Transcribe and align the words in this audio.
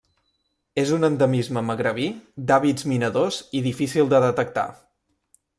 És 0.83 0.93
un 0.97 1.07
endemisme 1.09 1.63
magrebí, 1.67 2.07
d'hàbits 2.47 2.89
minadors 2.95 3.41
i 3.61 3.65
difícil 3.71 4.13
de 4.15 4.27
detectar. 4.29 4.69